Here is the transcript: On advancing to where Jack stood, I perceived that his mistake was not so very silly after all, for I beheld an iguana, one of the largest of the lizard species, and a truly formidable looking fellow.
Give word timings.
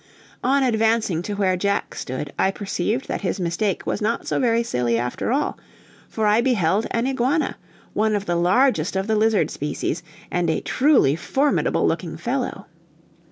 On 0.43 0.63
advancing 0.63 1.21
to 1.21 1.35
where 1.35 1.55
Jack 1.55 1.93
stood, 1.93 2.33
I 2.39 2.49
perceived 2.49 3.07
that 3.07 3.21
his 3.21 3.39
mistake 3.39 3.85
was 3.85 4.01
not 4.01 4.25
so 4.25 4.39
very 4.39 4.63
silly 4.63 4.97
after 4.97 5.31
all, 5.31 5.59
for 6.09 6.25
I 6.25 6.41
beheld 6.41 6.87
an 6.89 7.05
iguana, 7.05 7.55
one 7.93 8.15
of 8.15 8.25
the 8.25 8.35
largest 8.35 8.95
of 8.95 9.05
the 9.05 9.15
lizard 9.15 9.51
species, 9.51 10.01
and 10.31 10.49
a 10.49 10.61
truly 10.61 11.15
formidable 11.15 11.85
looking 11.85 12.17
fellow. 12.17 12.65